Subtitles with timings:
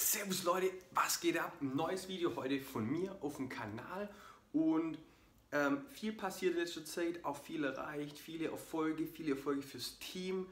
[0.00, 1.56] Servus Leute, was geht ab?
[1.60, 4.08] Neues Video heute von mir auf dem Kanal
[4.52, 4.96] und
[5.50, 10.46] ähm, viel passiert in letzter Zeit, auch viel erreicht, viele Erfolge, viele Erfolge fürs Team.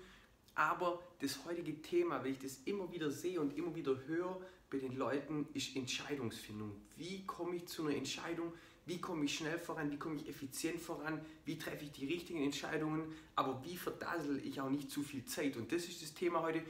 [0.57, 4.79] Aber das heutige Thema, wenn ich das immer wieder sehe und immer wieder höre bei
[4.79, 6.73] den Leuten, ist Entscheidungsfindung.
[6.97, 8.53] Wie komme ich zu einer Entscheidung?
[8.85, 9.93] Wie komme ich schnell voran?
[9.93, 11.21] Wie komme ich effizient voran?
[11.45, 13.15] Wie treffe ich die richtigen Entscheidungen?
[13.37, 15.57] Aber wie verdassel ich auch nicht zu viel Zeit?
[15.57, 16.63] Und das ist das Thema heute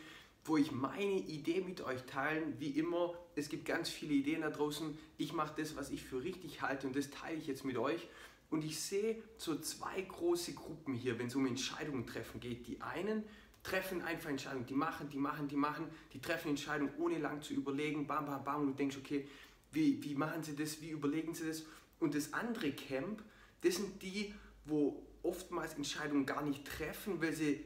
[0.48, 2.54] wo ich meine Idee mit euch teilen.
[2.58, 4.96] Wie immer, es gibt ganz viele Ideen da draußen.
[5.18, 8.08] Ich mache das, was ich für richtig halte und das teile ich jetzt mit euch.
[8.48, 12.68] Und ich sehe so zwei große Gruppen hier, wenn es um Entscheidungen treffen geht.
[12.68, 13.24] Die einen
[13.64, 17.54] treffen einfach Entscheidungen, die machen, die machen, die machen, die treffen Entscheidungen ohne lang zu
[17.54, 18.60] überlegen, bam, bam, bam.
[18.60, 19.26] Und du denkst, okay,
[19.72, 21.64] wie, wie machen sie das, wie überlegen sie das?
[21.98, 23.22] Und das andere Camp,
[23.62, 24.32] das sind die,
[24.64, 27.64] wo oftmals Entscheidungen gar nicht treffen, weil sie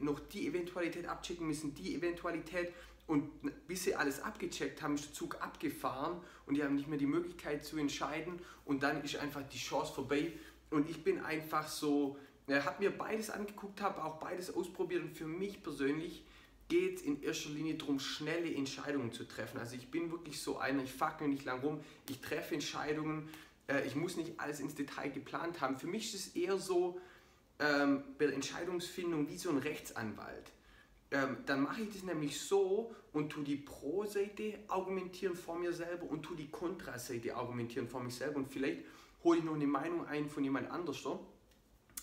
[0.00, 2.72] noch die Eventualität abchecken müssen, die Eventualität.
[3.06, 3.28] Und
[3.66, 7.06] bis sie alles abgecheckt haben, ist der Zug abgefahren und die haben nicht mehr die
[7.06, 8.38] Möglichkeit zu entscheiden.
[8.64, 10.32] Und dann ist einfach die Chance vorbei.
[10.70, 15.02] Und ich bin einfach so, äh, habe mir beides angeguckt, habe auch beides ausprobiert.
[15.02, 16.22] Und für mich persönlich
[16.68, 19.58] geht es in erster Linie darum, schnelle Entscheidungen zu treffen.
[19.58, 23.28] Also ich bin wirklich so einer, ich fackel nicht lang rum, ich treffe Entscheidungen,
[23.66, 25.78] äh, ich muss nicht alles ins Detail geplant haben.
[25.78, 27.00] Für mich ist es eher so,
[27.60, 30.50] ähm, bei der Entscheidungsfindung wie so ein Rechtsanwalt.
[31.12, 36.08] Ähm, dann mache ich das nämlich so und tue die Pro-Seite argumentieren vor mir selber
[36.08, 38.84] und tue die Kontra-Seite argumentieren vor mich selber und vielleicht
[39.24, 41.04] hole ich noch eine Meinung ein von jemand anders.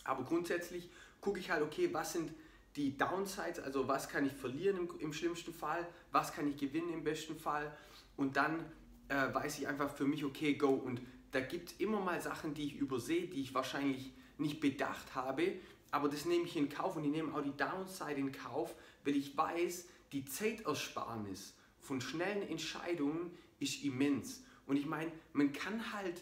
[0.04, 0.90] Aber grundsätzlich
[1.22, 2.32] gucke ich halt, okay, was sind
[2.76, 6.94] die Downsides, also was kann ich verlieren im, im schlimmsten Fall, was kann ich gewinnen
[6.94, 7.76] im besten Fall
[8.18, 8.60] und dann
[9.08, 10.70] äh, weiß ich einfach für mich, okay, go.
[10.70, 15.16] Und da gibt es immer mal Sachen, die ich übersehe, die ich wahrscheinlich nicht bedacht
[15.16, 15.54] habe,
[15.92, 19.16] aber das nehme ich in Kauf und ich nehme auch die Downside in Kauf, weil
[19.16, 24.44] ich weiß, die Zeitersparnis von schnellen Entscheidungen ist immens.
[24.66, 26.22] Und ich meine, man kann halt,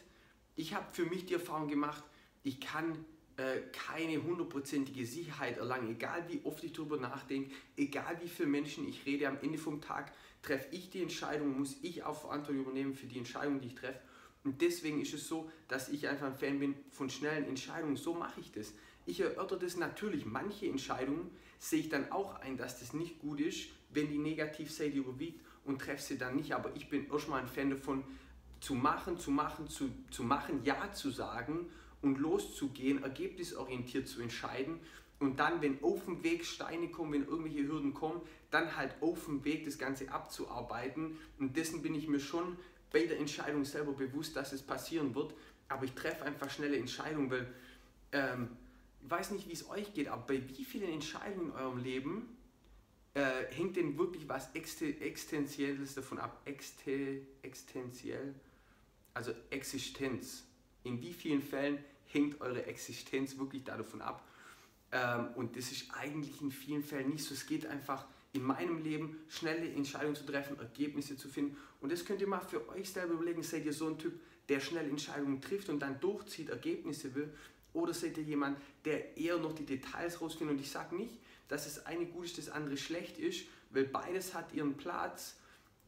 [0.55, 2.03] ich habe für mich die Erfahrung gemacht,
[2.43, 3.03] ich kann
[3.37, 8.87] äh, keine hundertprozentige Sicherheit erlangen, egal wie oft ich darüber nachdenke, egal wie viele Menschen
[8.87, 12.93] ich rede, am Ende vom Tag treffe ich die Entscheidung, muss ich auch Verantwortung übernehmen
[12.93, 13.99] für die Entscheidung, die ich treffe.
[14.45, 17.97] Und deswegen ist es so, dass ich einfach ein Fan bin von schnellen Entscheidungen.
[17.97, 18.73] So mache ich das.
[19.05, 20.25] Ich erörtere das natürlich.
[20.25, 24.97] Manche Entscheidungen sehe ich dann auch ein, dass das nicht gut ist, wenn die Negativseite
[24.97, 26.53] überwiegt und treffe sie dann nicht.
[26.53, 28.03] Aber ich bin erstmal ein Fan davon,
[28.59, 31.67] zu machen, zu machen, zu, zu machen, Ja zu sagen
[32.01, 34.79] und loszugehen, ergebnisorientiert zu entscheiden.
[35.19, 39.25] Und dann, wenn auf dem Weg Steine kommen, wenn irgendwelche Hürden kommen, dann halt auf
[39.25, 41.17] dem Weg das Ganze abzuarbeiten.
[41.39, 42.57] Und dessen bin ich mir schon
[42.91, 45.33] bei der Entscheidung selber bewusst, dass es passieren wird,
[45.67, 47.47] aber ich treffe einfach schnelle Entscheidungen, weil
[48.11, 48.49] ähm,
[49.03, 52.37] ich weiß nicht, wie es euch geht, aber bei wie vielen Entscheidungen in eurem Leben
[53.13, 56.41] äh, hängt denn wirklich was Existenzielles davon ab?
[56.45, 58.35] Exte, existenziell,
[59.13, 60.43] also Existenz.
[60.83, 64.27] In wie vielen Fällen hängt eure Existenz wirklich davon ab?
[64.95, 67.33] Ähm, und das ist eigentlich in vielen Fällen nicht so.
[67.33, 71.57] Es geht einfach in meinem Leben schnelle Entscheidungen zu treffen, Ergebnisse zu finden.
[71.81, 73.43] Und das könnt ihr mal für euch selber überlegen.
[73.43, 74.13] Seid ihr so ein Typ,
[74.47, 77.29] der schnell Entscheidungen trifft und dann durchzieht, Ergebnisse will?
[77.73, 80.55] Oder seid ihr jemand, der eher noch die Details rausfindet?
[80.55, 81.19] Und ich sage nicht,
[81.49, 85.35] dass das eine gut ist, das andere schlecht ist, weil beides hat ihren Platz.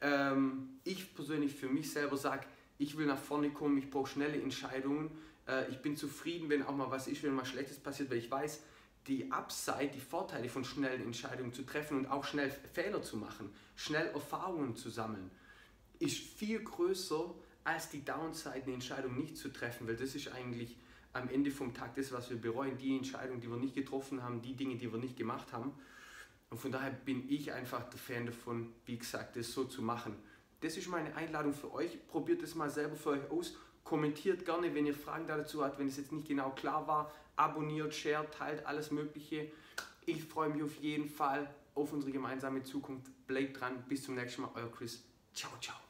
[0.02, 2.46] Ähm, ich persönlich für mich selber sage,
[2.78, 5.12] ich will nach vorne kommen, ich brauche schnelle Entscheidungen.
[5.48, 8.30] Äh, ich bin zufrieden, wenn auch mal was ist, wenn mal Schlechtes passiert, weil ich
[8.30, 8.62] weiß,
[9.08, 13.50] die Upside, die Vorteile von schnellen Entscheidungen zu treffen und auch schnell Fehler zu machen,
[13.76, 15.32] schnell Erfahrungen zu sammeln,
[16.00, 20.78] ist viel größer als die Downside, eine Entscheidung nicht zu treffen, weil das ist eigentlich
[21.14, 24.42] am Ende vom Tag das, was wir bereuen, die Entscheidung, die wir nicht getroffen haben,
[24.42, 25.74] die Dinge, die wir nicht gemacht haben.
[26.50, 30.16] Und von daher bin ich einfach der Fan davon, wie gesagt, das so zu machen.
[30.62, 32.08] Das ist meine Einladung für euch.
[32.08, 33.56] Probiert es mal selber für euch aus
[33.88, 37.10] Kommentiert gerne, wenn ihr Fragen dazu habt, wenn es jetzt nicht genau klar war.
[37.38, 39.50] Abonniert, shared, teilt alles Mögliche.
[40.06, 43.10] Ich freue mich auf jeden Fall auf unsere gemeinsame Zukunft.
[43.28, 43.82] Bleibt dran.
[43.88, 44.52] Bis zum nächsten Mal.
[44.56, 45.02] Euer Chris.
[45.34, 45.87] Ciao, ciao.